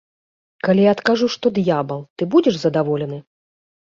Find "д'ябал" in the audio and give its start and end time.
1.57-2.01